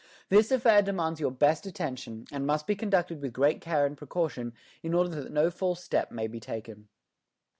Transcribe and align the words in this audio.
This 0.29 0.51
affair 0.51 0.81
demands 0.81 1.19
your 1.19 1.29
best 1.29 1.67
attention, 1.67 2.25
and 2.31 2.47
must 2.47 2.65
be 2.65 2.75
conducted 2.75 3.21
with 3.21 3.33
great 3.33 3.61
care 3.61 3.85
and 3.85 3.95
precaution, 3.95 4.53
in 4.81 4.95
order 4.95 5.09
that 5.21 5.31
no 5.31 5.51
false 5.51 5.83
step 5.83 6.09
may 6.11 6.25
be 6.25 6.39
taken." 6.39 6.87